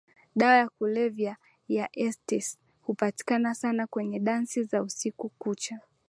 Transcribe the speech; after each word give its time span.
Dawa 0.35 0.53
ya 0.55 0.69
kulevya 0.69 1.37
ya 1.67 1.85
ecstasy 1.95 2.57
hupatikana 2.81 3.55
sana 3.55 3.87
kwenye 3.87 4.19
dansi 4.19 4.63
za 4.63 4.81
usiku 4.81 5.29
kucha 5.29 5.79